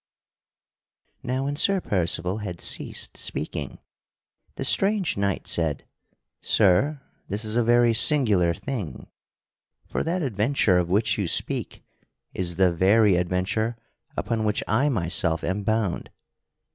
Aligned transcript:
Now, 1.21 1.43
when 1.43 1.55
Sir 1.55 1.79
Percival 1.79 2.39
had 2.39 2.59
ceased 2.59 3.17
speaking, 3.17 3.77
the 4.55 4.65
strange 4.65 5.15
knight 5.15 5.45
said: 5.47 5.85
"Sir, 6.41 7.03
this 7.27 7.45
is 7.45 7.55
a 7.55 7.63
very 7.63 7.93
singular 7.93 8.51
thing: 8.55 9.05
for 9.85 10.01
that 10.03 10.23
adventure 10.23 10.77
of 10.79 10.89
which 10.89 11.19
you 11.19 11.27
speak 11.27 11.83
is 12.33 12.55
the 12.55 12.73
very 12.73 13.15
adventure 13.15 13.77
upon 14.17 14.43
which 14.43 14.63
I 14.67 14.89
myself 14.89 15.43
am 15.43 15.61
bound. 15.61 16.09